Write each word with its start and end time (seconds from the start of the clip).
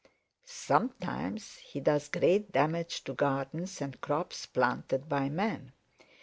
Sometimes 0.47 1.57
he 1.57 1.79
does 1.79 2.09
great 2.09 2.51
damage 2.51 3.03
to 3.03 3.13
gardens 3.13 3.81
and 3.81 4.01
crops 4.01 4.47
planted 4.47 5.07
by 5.07 5.29
man. 5.29 5.73